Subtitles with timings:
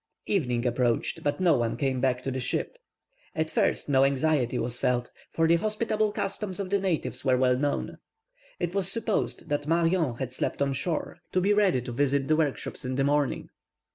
[0.25, 2.79] Evening approached, but no one came back to the ship.
[3.35, 7.55] At first no anxiety was felt, for the hospitable customs of the natives were well
[7.55, 7.99] known.
[8.59, 12.35] It was supposed that Marion had slept on shore, to be ready to visit the
[12.35, 13.49] workshops in the morning.